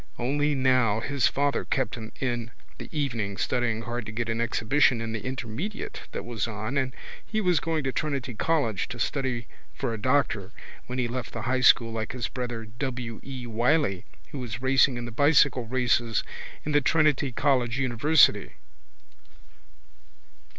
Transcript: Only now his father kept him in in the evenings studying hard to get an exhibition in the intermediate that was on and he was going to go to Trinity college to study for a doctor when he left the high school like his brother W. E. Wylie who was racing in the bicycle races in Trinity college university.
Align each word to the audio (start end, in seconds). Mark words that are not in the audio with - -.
Only 0.17 0.55
now 0.55 0.99
his 0.99 1.27
father 1.27 1.63
kept 1.63 1.93
him 1.93 2.11
in 2.19 2.27
in 2.27 2.51
the 2.79 2.89
evenings 2.91 3.43
studying 3.43 3.83
hard 3.83 4.07
to 4.07 4.11
get 4.11 4.29
an 4.29 4.41
exhibition 4.41 4.99
in 4.99 5.11
the 5.11 5.23
intermediate 5.23 6.07
that 6.11 6.25
was 6.25 6.47
on 6.47 6.75
and 6.75 6.95
he 7.23 7.39
was 7.39 7.59
going 7.59 7.83
to 7.83 7.89
go 7.89 7.91
to 7.91 7.99
Trinity 7.99 8.33
college 8.33 8.87
to 8.87 8.97
study 8.97 9.45
for 9.75 9.93
a 9.93 9.99
doctor 10.01 10.53
when 10.87 10.97
he 10.97 11.07
left 11.07 11.33
the 11.33 11.43
high 11.43 11.61
school 11.61 11.91
like 11.91 12.13
his 12.13 12.29
brother 12.29 12.65
W. 12.65 13.19
E. 13.23 13.45
Wylie 13.45 14.05
who 14.31 14.39
was 14.39 14.59
racing 14.59 14.97
in 14.97 15.05
the 15.05 15.11
bicycle 15.11 15.67
races 15.67 16.23
in 16.65 16.73
Trinity 16.81 17.31
college 17.31 17.77
university. 17.77 18.53